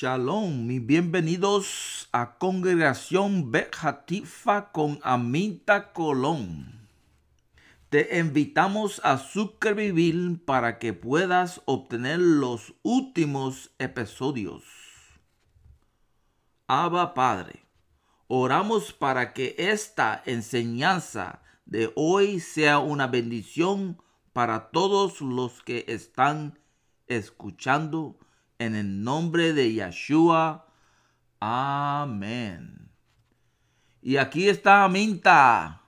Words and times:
Shalom, 0.00 0.64
mis 0.68 0.86
bienvenidos 0.86 2.08
a 2.12 2.38
Congregación 2.38 3.50
Bejatifa 3.50 4.70
con 4.70 5.00
Aminta 5.02 5.92
Colón. 5.92 6.88
Te 7.88 8.16
invitamos 8.20 9.00
a 9.02 9.18
suscribir 9.18 10.44
para 10.44 10.78
que 10.78 10.92
puedas 10.92 11.62
obtener 11.64 12.20
los 12.20 12.74
últimos 12.84 13.72
episodios. 13.80 14.62
Abba 16.68 17.12
Padre, 17.12 17.64
oramos 18.28 18.92
para 18.92 19.32
que 19.32 19.56
esta 19.58 20.22
enseñanza 20.26 21.42
de 21.66 21.90
hoy 21.96 22.38
sea 22.38 22.78
una 22.78 23.08
bendición 23.08 24.00
para 24.32 24.70
todos 24.70 25.20
los 25.20 25.60
que 25.64 25.86
están 25.88 26.56
escuchando 27.08 28.16
en 28.58 28.74
el 28.74 29.02
nombre 29.04 29.52
de 29.52 29.72
Yeshua. 29.72 30.66
Amén. 31.40 32.90
Y 34.02 34.16
aquí 34.16 34.48
está 34.48 34.88
Minta. 34.88 35.82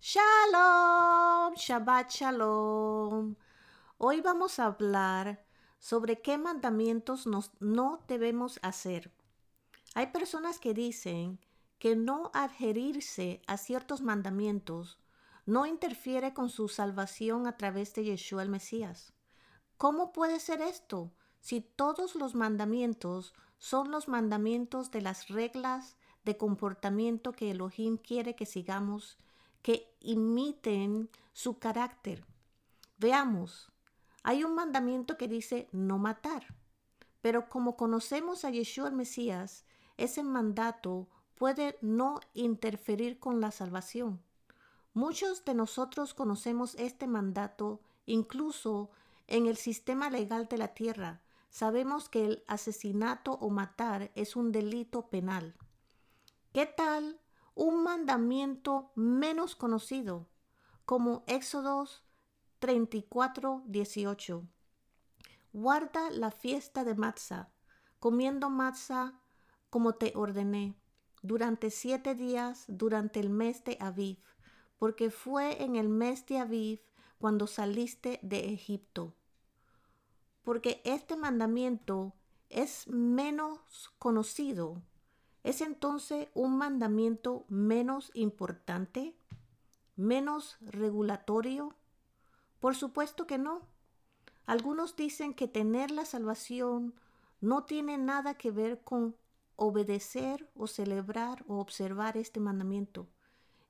Shalom, 0.00 1.54
Shabbat 1.56 2.10
Shalom. 2.10 3.34
Hoy 3.98 4.20
vamos 4.22 4.58
a 4.58 4.66
hablar 4.66 5.49
sobre 5.80 6.20
qué 6.20 6.38
mandamientos 6.38 7.26
nos, 7.26 7.50
no 7.58 8.04
debemos 8.06 8.60
hacer. 8.62 9.10
Hay 9.94 10.08
personas 10.08 10.60
que 10.60 10.74
dicen 10.74 11.40
que 11.80 11.96
no 11.96 12.30
adherirse 12.34 13.42
a 13.48 13.56
ciertos 13.56 14.02
mandamientos 14.02 14.98
no 15.46 15.66
interfiere 15.66 16.32
con 16.34 16.50
su 16.50 16.68
salvación 16.68 17.46
a 17.46 17.56
través 17.56 17.94
de 17.94 18.04
Yeshua 18.04 18.42
el 18.42 18.50
Mesías. 18.50 19.12
¿Cómo 19.78 20.12
puede 20.12 20.38
ser 20.38 20.60
esto 20.60 21.10
si 21.40 21.62
todos 21.62 22.14
los 22.14 22.34
mandamientos 22.34 23.34
son 23.58 23.90
los 23.90 24.06
mandamientos 24.06 24.90
de 24.90 25.00
las 25.00 25.28
reglas 25.28 25.96
de 26.24 26.36
comportamiento 26.36 27.32
que 27.32 27.50
Elohim 27.50 27.96
quiere 27.96 28.36
que 28.36 28.46
sigamos, 28.46 29.16
que 29.62 29.90
imiten 30.00 31.08
su 31.32 31.58
carácter? 31.58 32.24
Veamos, 32.98 33.69
hay 34.22 34.44
un 34.44 34.54
mandamiento 34.54 35.16
que 35.16 35.28
dice 35.28 35.68
no 35.72 35.98
matar. 35.98 36.54
Pero 37.20 37.48
como 37.48 37.76
conocemos 37.76 38.44
a 38.44 38.50
Yeshua 38.50 38.88
el 38.88 38.94
Mesías, 38.94 39.64
ese 39.96 40.22
mandato 40.22 41.08
puede 41.34 41.78
no 41.80 42.20
interferir 42.34 43.18
con 43.18 43.40
la 43.40 43.50
salvación. 43.50 44.22
Muchos 44.92 45.44
de 45.44 45.54
nosotros 45.54 46.14
conocemos 46.14 46.74
este 46.74 47.06
mandato 47.06 47.80
incluso 48.06 48.90
en 49.26 49.46
el 49.46 49.56
sistema 49.56 50.10
legal 50.10 50.48
de 50.48 50.58
la 50.58 50.68
tierra. 50.68 51.22
Sabemos 51.48 52.08
que 52.08 52.24
el 52.24 52.44
asesinato 52.46 53.32
o 53.32 53.50
matar 53.50 54.10
es 54.14 54.36
un 54.36 54.52
delito 54.52 55.08
penal. 55.08 55.54
¿Qué 56.52 56.66
tal 56.66 57.20
un 57.54 57.82
mandamiento 57.82 58.90
menos 58.94 59.54
conocido 59.54 60.26
como 60.84 61.22
Éxodos 61.26 62.02
34, 62.60 63.62
18. 63.66 64.46
Guarda 65.54 66.10
la 66.10 66.30
fiesta 66.30 66.84
de 66.84 66.94
Matzah, 66.94 67.50
comiendo 67.98 68.50
matzah 68.50 69.18
como 69.70 69.94
te 69.94 70.12
ordené, 70.14 70.76
durante 71.22 71.70
siete 71.70 72.14
días 72.14 72.66
durante 72.68 73.18
el 73.18 73.30
mes 73.30 73.64
de 73.64 73.78
Aviv, 73.80 74.18
porque 74.78 75.10
fue 75.10 75.62
en 75.62 75.76
el 75.76 75.88
mes 75.88 76.26
de 76.26 76.38
Aviv 76.38 76.80
cuando 77.18 77.46
saliste 77.46 78.20
de 78.22 78.52
Egipto. 78.52 79.14
Porque 80.42 80.82
este 80.84 81.16
mandamiento 81.16 82.12
es 82.50 82.86
menos 82.88 83.90
conocido, 83.98 84.82
¿es 85.44 85.62
entonces 85.62 86.28
un 86.34 86.58
mandamiento 86.58 87.46
menos 87.48 88.10
importante, 88.12 89.16
menos 89.96 90.58
regulatorio? 90.60 91.74
Por 92.60 92.76
supuesto 92.76 93.26
que 93.26 93.38
no. 93.38 93.62
Algunos 94.46 94.96
dicen 94.96 95.34
que 95.34 95.48
tener 95.48 95.90
la 95.90 96.04
salvación 96.04 96.94
no 97.40 97.64
tiene 97.64 97.98
nada 97.98 98.34
que 98.34 98.50
ver 98.50 98.82
con 98.82 99.16
obedecer 99.56 100.50
o 100.54 100.66
celebrar 100.66 101.44
o 101.48 101.58
observar 101.58 102.16
este 102.16 102.40
mandamiento 102.40 103.08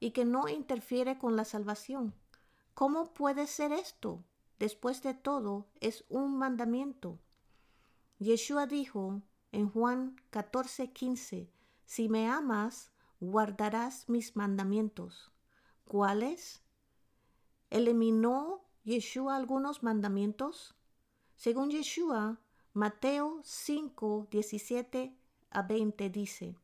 y 0.00 0.10
que 0.10 0.24
no 0.24 0.48
interfiere 0.48 1.18
con 1.18 1.36
la 1.36 1.44
salvación. 1.44 2.14
¿Cómo 2.74 3.12
puede 3.12 3.46
ser 3.46 3.72
esto? 3.72 4.24
Después 4.58 5.02
de 5.02 5.14
todo, 5.14 5.66
es 5.80 6.04
un 6.08 6.36
mandamiento. 6.38 7.18
Yeshua 8.18 8.66
dijo 8.66 9.22
en 9.52 9.70
Juan 9.70 10.16
14:15, 10.30 11.50
Si 11.84 12.08
me 12.08 12.28
amas, 12.28 12.92
guardarás 13.20 14.08
mis 14.08 14.36
mandamientos. 14.36 15.30
¿Cuáles? 15.84 16.62
Eliminó 17.70 18.62
Yeshua 18.82 19.36
algunos 19.36 19.82
mandamientos? 19.82 20.74
Según 21.36 21.70
Yeshua, 21.70 22.38
Mateo 22.72 23.42
5, 23.44 24.28
17 24.30 25.14
a 25.50 25.62
20 25.62 26.08
dice, 26.08 26.56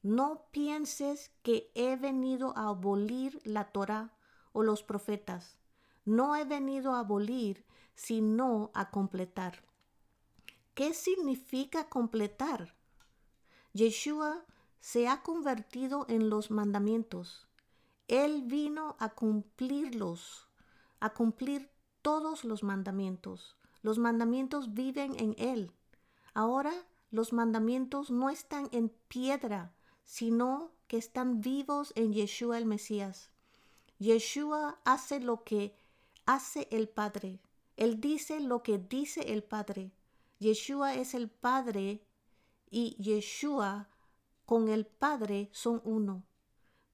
No 0.00 0.46
pienses 0.52 1.32
que 1.42 1.72
he 1.74 1.96
venido 1.96 2.56
a 2.56 2.68
abolir 2.68 3.40
la 3.42 3.64
Torah 3.72 4.12
o 4.52 4.62
los 4.62 4.84
profetas. 4.84 5.58
No 6.04 6.36
he 6.36 6.44
venido 6.44 6.94
a 6.94 7.00
abolir, 7.00 7.64
sino 7.96 8.70
a 8.72 8.90
completar. 8.90 9.64
¿Qué 10.74 10.94
significa 10.94 11.88
completar? 11.88 12.76
Yeshua 13.72 14.44
se 14.78 15.08
ha 15.08 15.24
convertido 15.24 16.06
en 16.08 16.30
los 16.30 16.52
mandamientos. 16.52 17.48
Él 18.06 18.42
vino 18.42 18.94
a 19.00 19.08
cumplirlos 19.08 20.49
a 21.00 21.10
cumplir 21.10 21.70
todos 22.02 22.44
los 22.44 22.62
mandamientos. 22.62 23.56
Los 23.82 23.98
mandamientos 23.98 24.74
viven 24.74 25.18
en 25.18 25.34
Él. 25.38 25.72
Ahora 26.34 26.72
los 27.10 27.32
mandamientos 27.32 28.10
no 28.10 28.30
están 28.30 28.68
en 28.72 28.90
piedra, 29.08 29.74
sino 30.04 30.70
que 30.86 30.96
están 30.98 31.40
vivos 31.40 31.92
en 31.96 32.12
Yeshua 32.12 32.58
el 32.58 32.66
Mesías. 32.66 33.30
Yeshua 33.98 34.80
hace 34.84 35.20
lo 35.20 35.44
que 35.44 35.74
hace 36.26 36.68
el 36.70 36.88
Padre. 36.88 37.40
Él 37.76 38.00
dice 38.00 38.40
lo 38.40 38.62
que 38.62 38.78
dice 38.78 39.32
el 39.32 39.42
Padre. 39.42 39.92
Yeshua 40.38 40.94
es 40.94 41.14
el 41.14 41.28
Padre 41.28 42.02
y 42.70 42.96
Yeshua 43.02 43.88
con 44.46 44.68
el 44.68 44.86
Padre 44.86 45.48
son 45.52 45.80
uno. 45.84 46.22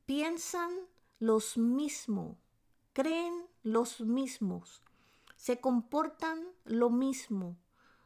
Piensan 0.05 0.71
los 1.19 1.57
mismos 1.57 2.37
creen 2.97 3.47
los 3.67 4.01
mismos, 4.01 4.81
se 5.37 5.61
comportan 5.61 6.47
lo 6.65 6.89
mismo. 6.89 7.57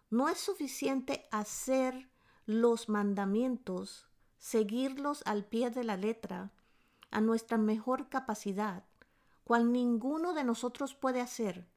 No 0.08 0.30
es 0.30 0.38
suficiente 0.38 1.28
hacer 1.30 2.08
los 2.46 2.88
mandamientos, 2.88 4.08
seguirlos 4.38 5.22
al 5.26 5.44
pie 5.44 5.68
de 5.68 5.84
la 5.84 5.98
letra, 5.98 6.50
a 7.10 7.20
nuestra 7.20 7.58
mejor 7.58 8.08
capacidad, 8.08 8.84
cual 9.44 9.70
ninguno 9.70 10.32
de 10.32 10.44
nosotros 10.44 10.94
puede 10.94 11.20
hacer. 11.20 11.68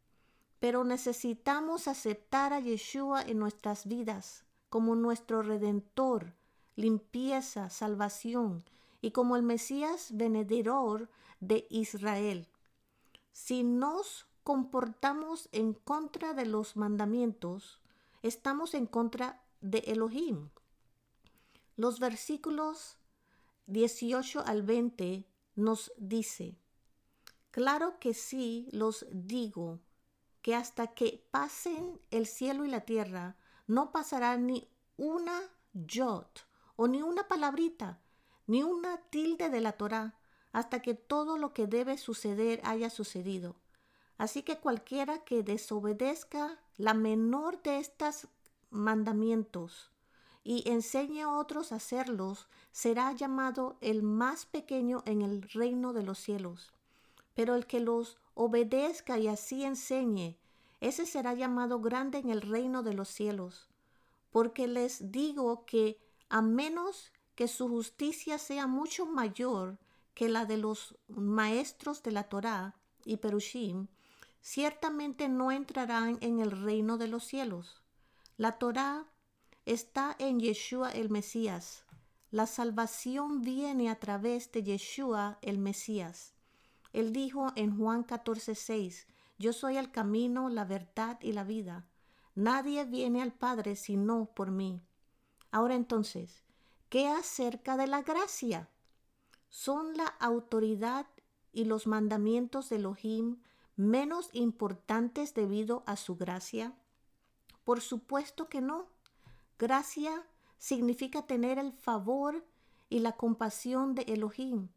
Pero 0.62 0.86
necesitamos 0.86 1.90
aceptar 1.90 2.54
a 2.54 2.62
Yeshua 2.62 3.22
en 3.24 3.38
nuestras 3.38 3.86
vidas 3.86 4.46
como 4.70 4.96
nuestro 4.96 5.42
redentor, 5.42 6.36
limpieza, 6.78 7.69
salvación 7.69 8.63
y 9.02 9.12
como 9.12 9.36
el 9.36 9.44
Mesías 9.44 10.16
venedor 10.16 11.10
de 11.42 11.68
Israel. 11.69 12.48
Si 13.33 13.63
nos 13.63 14.27
comportamos 14.44 15.50
en 15.51 15.74
contra 15.74 16.33
de 16.33 16.45
los 16.45 16.77
mandamientos, 16.77 17.81
estamos 18.21 18.75
en 18.75 18.85
contra 18.85 19.44
de 19.59 19.80
Elohim. 19.80 20.50
Los 21.75 22.00
versículos 22.00 22.97
18 23.65 24.44
al 24.45 24.62
20 24.62 25.27
nos 25.56 25.91
dice, 25.97 26.56
claro 27.50 28.00
que 28.00 28.13
sí 28.13 28.69
los 28.71 29.07
digo, 29.12 29.80
que 30.44 30.53
hasta 30.53 30.94
que 30.94 31.27
pasen 31.31 32.00
el 32.12 32.27
cielo 32.27 32.65
y 32.65 32.69
la 32.69 32.81
tierra, 32.81 33.35
no 33.65 33.91
pasará 33.91 34.38
ni 34.38 34.69
una 34.95 35.41
jot 35.74 36.47
o 36.75 36.88
ni 36.88 37.01
una 37.01 37.27
palabrita, 37.27 38.00
ni 38.45 38.62
una 38.62 38.97
tilde 39.09 39.50
de 39.50 39.62
la 39.62 39.71
Torah 39.71 40.19
hasta 40.54 40.82
que 40.82 40.94
todo 40.94 41.38
lo 41.38 41.54
que 41.54 41.68
debe 41.68 41.98
suceder 41.98 42.62
haya 42.64 42.90
sucedido. 42.90 43.56
Así 44.18 44.44
que 44.44 44.60
cualquiera 44.60 45.26
que 45.26 45.44
desobedezca 45.44 46.60
la 46.78 46.94
menor 46.94 47.62
de 47.64 47.80
estos 47.80 48.28
mandamientos 48.70 49.92
y 50.44 50.70
enseñe 50.70 51.22
a 51.24 51.32
otros 51.32 51.72
a 51.72 51.76
hacerlos, 51.76 52.48
será 52.72 53.12
llamado 53.14 53.78
el 53.82 54.04
más 54.04 54.46
pequeño 54.46 55.02
en 55.06 55.22
el 55.22 55.42
reino 55.42 55.92
de 55.94 56.04
los 56.04 56.20
cielos. 56.20 56.72
Pero 57.34 57.56
el 57.56 57.66
que 57.66 57.80
los 57.80 58.18
obedezca 58.36 59.18
y 59.18 59.28
así 59.28 59.64
enseñe, 59.64 60.38
ese 60.82 61.06
será 61.06 61.34
llamado 61.34 61.80
grande 61.80 62.20
en 62.20 62.30
el 62.30 62.42
reino 62.42 62.84
de 62.84 62.94
los 62.94 63.10
cielos. 63.10 63.70
Porque 64.32 64.68
les 64.68 65.12
digo 65.12 65.66
que 65.66 65.98
a 66.30 66.42
menos 66.42 67.12
que 67.36 67.48
su 67.48 67.70
justicia 67.70 68.38
sea 68.38 68.68
mucho 68.68 69.06
mayor 69.06 69.78
que 70.13 70.30
la 70.30 70.45
de 70.45 70.57
los 70.57 70.95
maestros 71.07 72.04
de 72.04 72.12
la 72.12 72.24
Torá 72.24 72.75
y 73.06 73.18
Perushim, 73.18 73.88
ciertamente 74.42 75.30
no 75.30 75.51
entrarán 75.51 76.18
en 76.21 76.39
el 76.39 76.51
reino 76.51 76.98
de 76.98 77.07
los 77.07 77.24
cielos. 77.24 77.81
La 78.38 78.54
Torá 78.54 79.06
está 79.65 80.15
en 80.19 80.39
Yeshua 80.39 80.92
el 80.92 81.10
Mesías. 81.10 81.83
La 82.31 82.48
salvación 82.48 83.42
viene 83.42 83.89
a 83.89 84.00
través 84.00 84.51
de 84.51 84.63
Yeshua 84.63 85.38
el 85.42 85.60
Mesías. 85.60 86.33
Él 86.92 87.13
dijo 87.13 87.51
en 87.56 87.77
Juan 87.77 88.06
14:6, 88.06 89.07
Yo 89.39 89.54
soy 89.54 89.77
el 89.77 89.92
camino, 89.92 90.50
la 90.50 90.66
verdad 90.66 91.19
y 91.21 91.33
la 91.33 91.44
vida. 91.44 91.86
Nadie 92.36 92.86
viene 92.86 93.21
al 93.21 93.33
Padre 93.33 93.75
sino 93.75 94.25
por 94.25 94.51
mí. 94.51 94.81
Ahora 95.51 95.75
entonces, 95.75 96.44
¿qué 96.89 97.07
acerca 97.07 97.77
de 97.77 97.88
la 97.88 98.01
gracia? 98.01 98.69
¿Son 99.54 99.96
la 99.96 100.08
autoridad 100.08 101.06
y 101.52 101.66
los 101.66 101.86
mandamientos 101.86 102.70
de 102.70 102.78
Elohim 102.78 103.38
menos 103.76 104.32
importantes 104.34 105.36
debido 105.36 105.84
a 105.86 105.96
su 105.96 106.16
gracia? 106.16 106.74
Por 107.64 107.80
supuesto 107.80 108.50
que 108.50 108.62
no. 108.62 108.88
Gracia 109.60 110.26
significa 110.58 111.28
tener 111.28 111.60
el 111.60 111.72
favor 111.72 112.44
y 112.90 112.98
la 112.98 113.12
compasión 113.12 113.94
de 113.94 114.02
Elohim, 114.08 114.70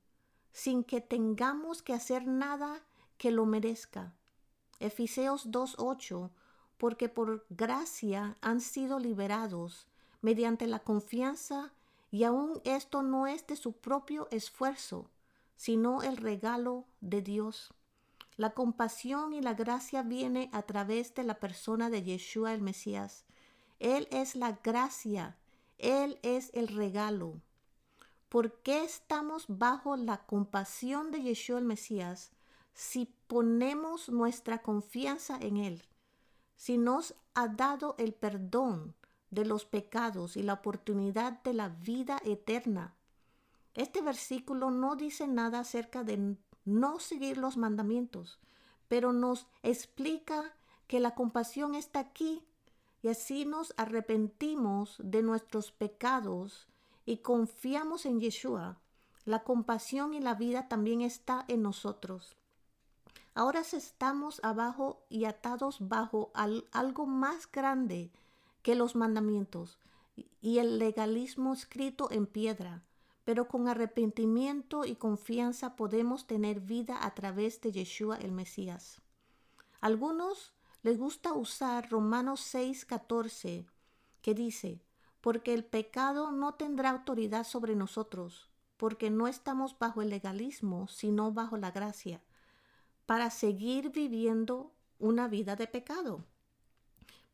sin 0.53 0.85
que 0.85 1.01
tengamos 1.01 1.81
que 1.81 1.95
hacer 1.95 2.27
nada 2.27 2.85
que 3.17 3.31
lo 3.31 3.47
merezca. 3.47 4.15
Efeseos 4.79 5.51
2.8, 5.51 6.31
porque 6.77 7.09
por 7.09 7.47
gracia 7.49 8.37
han 8.43 8.61
sido 8.61 8.99
liberados 8.99 9.87
mediante 10.21 10.67
la 10.67 10.81
confianza 10.81 11.73
y 12.17 12.25
aún 12.25 12.63
esto 12.65 13.03
no 13.03 13.27
es 13.27 13.47
de 13.47 13.57
su 13.57 13.75
propio 13.75 14.27
esfuerzo, 14.31 15.11
sino 15.55 16.03
el 16.03 16.17
regalo 16.17 16.87
de 17.03 17.21
Dios. 17.21 17.75
La 18.39 18.55
compasión 18.55 19.35
y 19.35 19.43
la 19.43 19.53
gracia 19.53 20.03
viene 20.03 20.49
a 20.55 20.63
través 20.63 21.15
de 21.15 21.25
la 21.25 21.39
persona 21.39 21.91
de 21.91 22.03
Yeshua 22.03 22.55
el 22.55 22.63
Mesías. 22.63 23.27
Él 23.81 24.09
es 24.11 24.35
la 24.35 24.53
gracia, 24.53 25.37
Él 25.77 26.19
es 26.23 26.51
el 26.55 26.69
regalo. 26.69 27.43
¿Por 28.31 28.63
qué 28.63 28.83
estamos 28.83 29.45
bajo 29.49 29.95
la 29.99 30.25
compasión 30.25 31.11
de 31.11 31.21
Yeshua 31.21 31.59
el 31.59 31.67
Mesías 31.67 32.33
si 32.73 33.13
ponemos 33.27 34.09
nuestra 34.09 34.63
confianza 34.63 35.37
en 35.39 35.59
Él? 35.59 35.83
Si 36.57 36.79
nos 36.79 37.15
ha 37.35 37.49
dado 37.49 37.95
el 37.99 38.15
perdón 38.15 38.95
de 39.37 39.45
los 39.45 39.67
pecados 39.67 40.37
y 40.37 40.43
la 40.43 40.55
oportunidad 40.55 41.43
de 41.43 41.53
la 41.53 41.69
vida 41.69 42.21
eterna. 42.25 42.95
Este 43.75 44.01
versículo 44.01 44.71
no 44.71 44.97
dice 44.97 45.29
nada 45.29 45.61
acerca 45.61 46.03
de 46.03 46.37
no 46.65 46.99
seguir 46.99 47.37
los 47.37 47.59
mandamientos, 47.59 48.41
pero 48.89 49.13
nos 49.13 49.47
explica 49.63 50.55
que 50.87 51.01
la 51.01 51.15
compasión 51.15 51.75
está 51.75 52.01
aquí 52.01 52.43
y 53.03 53.09
así 53.09 53.45
nos 53.45 53.75
arrepentimos 53.77 54.97
de 55.05 55.23
nuestros 55.23 55.71
pecados 55.71 56.67
y 57.05 57.19
confiamos 57.19 58.07
en 58.07 58.21
Yeshua. 58.21 58.81
La 59.27 59.45
compasión 59.45 60.15
y 60.15 60.21
la 60.21 60.35
vida 60.35 60.67
también 60.67 61.03
está 61.03 61.45
en 61.49 61.63
nosotros. 61.63 62.37
Ahora 63.35 63.61
estamos 63.61 64.41
abajo 64.43 65.05
y 65.11 65.27
atados 65.27 65.77
bajo 65.81 66.33
algo 66.73 67.05
más 67.05 67.51
grande 67.53 68.11
que 68.67 68.75
los 68.75 68.97
mandamientos 68.97 69.79
y 70.41 70.59
el 70.59 70.81
legalismo 70.81 71.53
escrito 71.53 72.11
en 72.11 72.27
piedra 72.27 72.83
pero 73.23 73.47
con 73.47 73.69
arrepentimiento 73.69 74.85
y 74.85 74.97
confianza 74.97 75.77
podemos 75.77 76.27
tener 76.27 76.59
vida 76.59 77.05
a 77.05 77.15
través 77.15 77.61
de 77.61 77.71
Yeshua 77.71 78.17
el 78.17 78.33
Mesías. 78.33 79.03
Algunos 79.81 80.53
les 80.83 80.99
gusta 80.99 81.33
usar 81.33 81.89
Romanos 81.91 82.41
6:14, 82.41 83.67
que 84.21 84.35
dice, 84.35 84.83
porque 85.21 85.55
el 85.55 85.65
pecado 85.65 86.33
no 86.33 86.55
tendrá 86.55 86.91
autoridad 86.91 87.45
sobre 87.45 87.77
nosotros, 87.77 88.51
porque 88.77 89.11
no 89.11 89.29
estamos 89.29 89.79
bajo 89.79 90.03
el 90.03 90.11
legalismo, 90.11 90.89
sino 90.89 91.31
bajo 91.31 91.57
la 91.57 91.71
gracia, 91.71 92.21
para 93.07 93.31
seguir 93.31 93.91
viviendo 93.91 94.73
una 94.99 95.29
vida 95.29 95.55
de 95.55 95.69
pecado. 95.69 96.25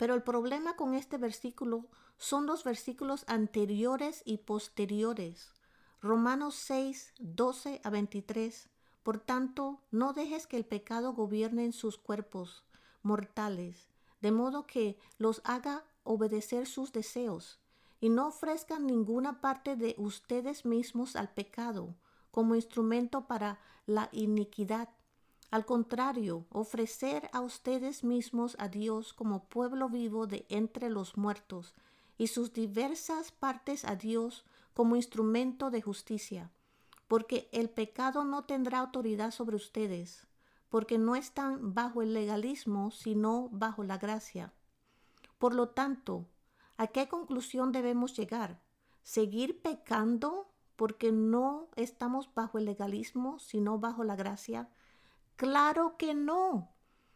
Pero 0.03 0.17
el 0.17 0.25
problema 0.25 0.75
con 0.75 0.95
este 0.95 1.17
versículo 1.17 1.87
son 2.19 2.45
los 2.45 2.65
versículos 2.65 3.25
anteriores 3.29 4.23
y 4.25 4.39
posteriores, 4.39 5.53
Romanos 6.01 6.57
6, 6.57 7.15
12 7.21 7.81
a 7.85 7.89
23. 7.91 8.69
Por 9.05 9.21
tanto, 9.21 9.79
no 9.93 10.13
dejes 10.13 10.49
que 10.49 10.57
el 10.57 10.65
pecado 10.65 11.13
gobierne 11.13 11.65
en 11.65 11.73
sus 11.73 11.99
cuerpos 11.99 12.65
mortales, 13.05 13.87
de 14.21 14.33
modo 14.33 14.67
que 14.67 14.99
los 15.19 15.41
haga 15.45 15.85
obedecer 16.03 16.67
sus 16.67 16.91
deseos, 16.91 17.61
y 18.01 18.09
no 18.09 18.27
ofrezcan 18.27 18.89
ninguna 18.89 19.41
parte 19.41 19.77
de 19.77 19.95
ustedes 19.99 20.65
mismos 20.65 21.15
al 21.15 21.33
pecado 21.33 21.95
como 22.33 22.57
instrumento 22.57 23.29
para 23.29 23.61
la 23.87 24.09
iniquidad. 24.11 24.89
Al 25.53 25.67
contrario, 25.67 26.47
ofrecer 26.49 27.29
a 27.35 27.43
ustedes 27.43 28.05
mismos 28.05 28.57
a 28.59 28.69
Dios 28.69 29.13
como 29.13 29.45
pueblo 29.45 29.91
vivo 29.91 30.27
de 30.27 30.47
entre 30.49 30.89
los 30.89 31.19
muertos, 31.19 31.75
y 32.17 32.29
sus 32.29 32.55
diversas 32.55 33.33
partes 33.33 33.85
a 33.85 33.95
Dios 33.95 34.47
como 34.73 34.97
instrumento 34.97 35.71
de 35.71 35.83
justicia, 35.83 36.51
porque 37.07 37.51
el 37.53 37.69
pecado 37.69 38.25
no 38.25 38.45
tendrá 38.45 38.79
autoridad 38.79 39.31
sobre 39.31 39.57
ustedes, 39.57 40.27
porque 40.71 40.97
no 40.97 41.17
están 41.17 41.75
bajo 41.75 42.01
el 42.01 42.15
legalismo, 42.15 42.91
sino 42.91 43.51
bajo 43.53 43.85
la 43.85 43.99
gracia. 43.99 44.55
Por 45.37 45.55
lo 45.55 45.69
tanto, 45.69 46.25
¿a 46.79 46.87
qué 46.87 47.09
conclusión 47.09 47.73
debemos 47.73 48.17
llegar? 48.17 48.63
¿Seguir 49.03 49.61
pecando 49.61 50.51
porque 50.77 51.13
no 51.13 51.69
estamos 51.77 52.33
bajo 52.35 52.57
el 52.57 52.65
legalismo, 52.65 53.39
sino 53.39 53.79
bajo 53.79 54.03
la 54.03 54.17
gracia? 54.17 54.71
Claro 55.37 55.97
que 55.97 56.15
no. 56.15 56.71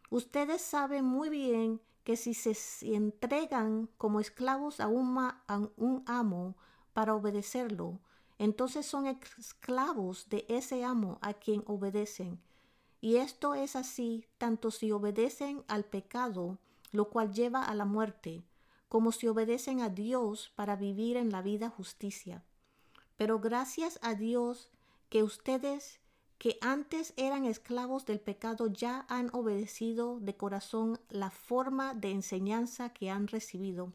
Ustedes 0.09 0.61
saben 0.61 1.05
muy 1.05 1.29
bien 1.29 1.81
que 2.03 2.15
si 2.15 2.33
se 2.33 2.55
entregan 2.81 3.89
como 3.97 4.19
esclavos 4.19 4.79
a 4.79 4.87
un, 4.87 5.17
un 5.75 6.03
amo, 6.05 6.55
para 6.97 7.13
obedecerlo, 7.13 7.99
entonces 8.39 8.85
son 8.87 9.05
esclavos 9.05 10.29
de 10.29 10.47
ese 10.49 10.83
amo 10.83 11.19
a 11.21 11.33
quien 11.33 11.63
obedecen. 11.67 12.41
Y 13.01 13.17
esto 13.17 13.53
es 13.53 13.75
así 13.75 14.25
tanto 14.39 14.71
si 14.71 14.91
obedecen 14.91 15.63
al 15.67 15.85
pecado, 15.85 16.57
lo 16.91 17.09
cual 17.11 17.33
lleva 17.33 17.63
a 17.63 17.75
la 17.75 17.85
muerte, 17.85 18.43
como 18.89 19.11
si 19.11 19.27
obedecen 19.27 19.81
a 19.81 19.89
Dios 19.89 20.51
para 20.55 20.75
vivir 20.75 21.17
en 21.17 21.29
la 21.29 21.43
vida 21.43 21.69
justicia. 21.69 22.43
Pero 23.15 23.39
gracias 23.39 23.99
a 24.01 24.15
Dios 24.15 24.71
que 25.09 25.21
ustedes 25.21 25.99
que 26.37 26.57
antes 26.61 27.13
eran 27.17 27.45
esclavos 27.45 28.05
del 28.05 28.19
pecado 28.19 28.67
ya 28.67 29.05
han 29.09 29.29
obedecido 29.33 30.19
de 30.19 30.35
corazón 30.35 30.99
la 31.09 31.31
forma 31.31 31.93
de 31.93 32.11
enseñanza 32.11 32.89
que 32.89 33.09
han 33.09 33.27
recibido 33.27 33.93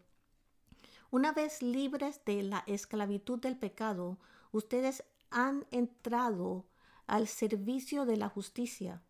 una 1.13 1.33
vez 1.33 1.61
libres 1.61 2.25
de 2.25 2.43
la 2.43 2.65
esclavitud 2.67 3.39
del 3.39 3.59
pecado, 3.59 4.17
ustedes 4.51 5.05
han 5.31 5.67
entrado 5.71 6.65
al 7.07 7.29
servicio 7.29 8.07
de 8.07 8.17
la 8.17 8.31
justicia. 8.31 9.03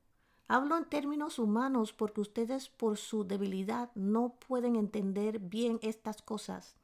Hablo 0.48 0.76
en 0.76 0.84
términos 0.84 1.38
humanos 1.38 1.92
porque 1.92 2.20
ustedes 2.20 2.68
por 2.68 2.98
su 2.98 3.22
debilidad 3.22 3.92
no 3.94 4.34
pueden 4.48 4.74
entender 4.74 5.38
bien 5.38 5.78
estas 5.80 6.22
cosas. 6.22 6.74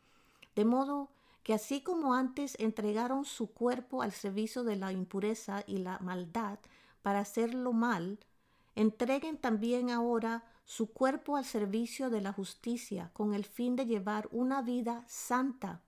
De 0.55 0.65
modo 0.65 1.11
que 1.49 1.55
así 1.55 1.81
como 1.81 2.13
antes 2.13 2.57
entregaron 2.61 3.25
su 3.25 3.55
cuerpo 3.55 4.03
al 4.03 4.13
servicio 4.13 4.65
de 4.65 4.77
la 4.77 4.93
impureza 4.93 5.65
y 5.67 5.79
la 5.79 5.99
maldad 6.01 6.59
para 7.01 7.21
hacerlo 7.21 7.73
mal, 7.73 8.19
entreguen 8.75 9.39
también 9.39 9.89
ahora 9.89 10.45
su 10.67 10.93
cuerpo 10.93 11.39
al 11.39 11.47
servicio 11.47 12.11
de 12.11 12.21
la 12.21 12.35
justicia 12.35 13.11
con 13.15 13.33
el 13.33 13.47
fin 13.47 13.77
de 13.77 13.87
llevar 13.87 14.29
una 14.31 14.61
vida 14.61 15.07
santa. 15.09 15.81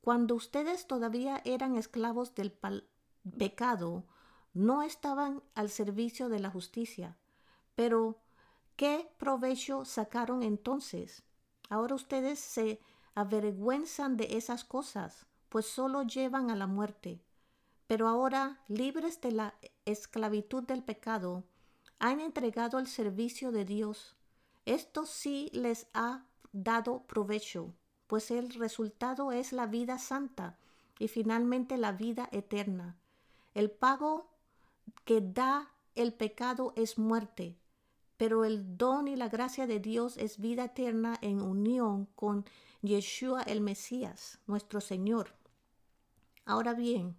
Cuando 0.00 0.36
ustedes 0.36 0.86
todavía 0.86 1.42
eran 1.44 1.76
esclavos 1.76 2.36
del 2.36 2.52
pecado, 3.36 4.04
no 4.54 4.84
estaban 4.84 5.42
al 5.56 5.70
servicio 5.70 6.28
de 6.28 6.38
la 6.38 6.50
justicia. 6.50 7.16
Pero, 7.74 8.20
¿qué 8.76 9.10
provecho 9.18 9.84
sacaron 9.84 10.44
entonces? 10.44 11.24
Ahora 11.68 11.96
ustedes 11.96 12.38
se 12.38 12.78
avergüenzan 13.14 14.16
de 14.16 14.36
esas 14.36 14.64
cosas, 14.64 15.26
pues 15.48 15.66
solo 15.66 16.02
llevan 16.02 16.50
a 16.50 16.56
la 16.56 16.66
muerte. 16.66 17.20
Pero 17.86 18.08
ahora, 18.08 18.60
libres 18.68 19.20
de 19.20 19.32
la 19.32 19.54
esclavitud 19.84 20.62
del 20.62 20.82
pecado, 20.82 21.44
han 21.98 22.20
entregado 22.20 22.78
al 22.78 22.86
servicio 22.86 23.52
de 23.52 23.64
Dios. 23.64 24.16
Esto 24.64 25.06
sí 25.06 25.50
les 25.52 25.86
ha 25.92 26.24
dado 26.52 27.02
provecho, 27.04 27.74
pues 28.06 28.30
el 28.30 28.54
resultado 28.54 29.32
es 29.32 29.52
la 29.52 29.66
vida 29.66 29.98
santa 29.98 30.58
y 30.98 31.08
finalmente 31.08 31.76
la 31.76 31.92
vida 31.92 32.28
eterna. 32.32 32.96
El 33.54 33.70
pago 33.70 34.30
que 35.04 35.20
da 35.20 35.70
el 35.94 36.14
pecado 36.14 36.72
es 36.76 36.98
muerte, 36.98 37.58
pero 38.22 38.44
el 38.44 38.78
don 38.78 39.08
y 39.08 39.16
la 39.16 39.28
gracia 39.28 39.66
de 39.66 39.80
Dios 39.80 40.16
es 40.16 40.38
vida 40.38 40.66
eterna 40.66 41.18
en 41.22 41.40
unión 41.40 42.06
con 42.14 42.44
Yeshua 42.80 43.42
el 43.42 43.60
Mesías, 43.60 44.38
nuestro 44.46 44.80
Señor. 44.80 45.34
Ahora 46.44 46.72
bien, 46.72 47.16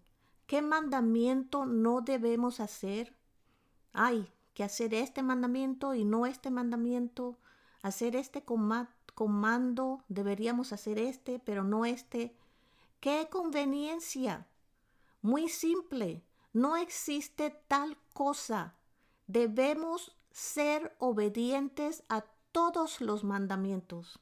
¿qué 0.48 0.62
mandamiento 0.62 1.66
no 1.66 2.00
debemos 2.00 2.62
hacer? 2.62 3.18
Hay 3.92 4.32
que 4.54 4.64
hacer 4.64 4.94
este 4.94 5.24
mandamiento 5.24 5.94
y 5.94 6.06
no 6.06 6.26
este 6.26 6.50
mandamiento, 6.50 7.38
hacer 7.82 8.16
este 8.16 8.46
comando, 9.14 10.06
deberíamos 10.08 10.72
hacer 10.72 10.98
este, 11.00 11.38
pero 11.38 11.66
no 11.66 11.84
este. 11.84 12.34
¡Qué 13.02 13.28
conveniencia! 13.30 14.48
Muy 15.22 15.50
simple, 15.50 16.24
no 16.54 16.78
existe 16.78 17.50
tal 17.68 17.98
cosa. 18.14 18.78
Debemos 19.28 20.16
ser 20.34 20.96
obedientes 20.98 22.04
a 22.10 22.26
todos 22.52 23.02
los 23.02 23.24
mandamientos. 23.24 24.20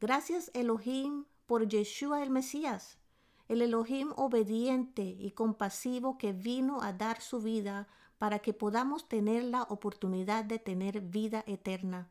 Gracias 0.00 0.50
Elohim 0.54 1.26
por 1.46 1.68
Yeshua 1.68 2.22
el 2.22 2.30
Mesías, 2.30 2.96
el 3.48 3.60
Elohim 3.60 4.12
obediente 4.16 5.02
y 5.02 5.32
compasivo 5.32 6.16
que 6.16 6.32
vino 6.32 6.80
a 6.80 6.94
dar 6.94 7.20
su 7.20 7.42
vida 7.42 7.88
para 8.18 8.38
que 8.38 8.54
podamos 8.54 9.06
tener 9.06 9.44
la 9.44 9.64
oportunidad 9.64 10.44
de 10.46 10.58
tener 10.58 11.02
vida 11.02 11.44
eterna. 11.46 12.08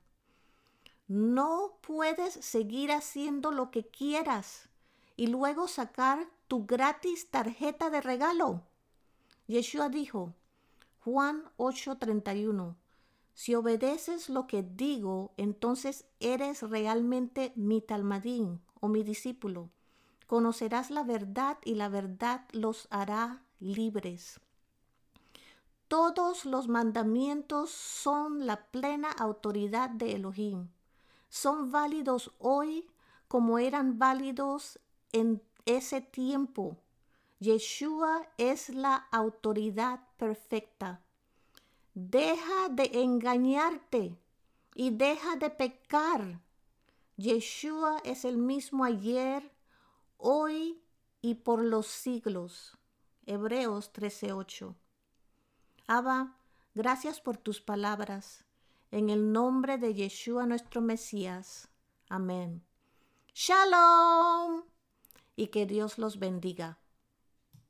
No 1.07 1.79
puedes 1.81 2.33
seguir 2.35 2.91
haciendo 2.91 3.51
lo 3.51 3.71
que 3.71 3.87
quieras 3.87 4.69
y 5.15 5.25
luego 5.25 5.67
sacar 5.67 6.29
tu 6.47 6.67
gratis 6.67 7.31
tarjeta 7.31 7.89
de 7.89 8.01
regalo. 8.01 8.61
Yeshua 9.47 9.89
dijo, 9.89 10.35
Juan 11.03 11.43
8:31, 11.57 12.75
si 13.33 13.55
obedeces 13.55 14.29
lo 14.29 14.47
que 14.47 14.63
digo, 14.63 15.33
entonces 15.37 16.05
eres 16.19 16.61
realmente 16.61 17.51
mi 17.55 17.81
talmadín 17.81 18.61
o 18.79 18.87
mi 18.87 19.03
discípulo. 19.03 19.69
Conocerás 20.27 20.91
la 20.91 21.03
verdad 21.03 21.57
y 21.63 21.75
la 21.75 21.89
verdad 21.89 22.45
los 22.51 22.87
hará 22.91 23.43
libres. 23.59 24.39
Todos 25.87 26.45
los 26.45 26.67
mandamientos 26.67 27.69
son 27.69 28.45
la 28.45 28.65
plena 28.65 29.11
autoridad 29.11 29.89
de 29.89 30.15
Elohim. 30.15 30.69
Son 31.29 31.71
válidos 31.71 32.31
hoy 32.39 32.87
como 33.27 33.59
eran 33.59 33.99
válidos 33.99 34.79
en 35.11 35.41
ese 35.65 36.01
tiempo. 36.01 36.77
Yeshua 37.39 38.27
es 38.37 38.69
la 38.69 38.95
autoridad 39.11 40.01
perfecta. 40.17 41.01
Deja 41.95 42.69
de 42.69 42.89
engañarte 43.03 44.17
y 44.73 44.89
deja 44.89 45.35
de 45.35 45.51
pecar. 45.51 46.41
Yeshua 47.17 48.01
es 48.03 48.25
el 48.25 48.37
mismo 48.37 48.83
ayer, 48.83 49.51
hoy 50.17 50.81
y 51.21 51.35
por 51.35 51.63
los 51.63 51.85
siglos. 51.85 52.77
Hebreos 53.27 53.93
13:8. 53.93 54.75
Abba, 55.87 56.35
gracias 56.73 57.21
por 57.21 57.37
tus 57.37 57.61
palabras. 57.61 58.43
En 58.89 59.09
el 59.09 59.31
nombre 59.31 59.77
de 59.77 59.93
Yeshua 59.93 60.47
nuestro 60.47 60.81
Mesías. 60.81 61.69
Amén. 62.09 62.63
Shalom. 63.35 64.63
Y 65.35 65.47
que 65.47 65.67
Dios 65.67 65.97
los 65.99 66.17
bendiga. 66.17 66.79